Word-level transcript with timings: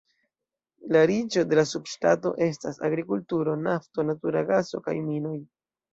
La 0.95 1.01
riĉo 1.11 1.43
de 1.51 1.59
la 1.59 1.65
subŝtato 1.73 2.31
estas 2.45 2.81
agrikulturo, 2.89 3.57
nafto, 3.69 4.07
natura 4.11 4.43
gaso 4.51 4.83
kaj 4.89 5.01
minoj. 5.13 5.37